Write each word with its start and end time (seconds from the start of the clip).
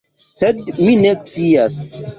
Sed 0.39 0.63
mi 0.79 0.97
ne 1.05 1.13
scias. 1.21 1.79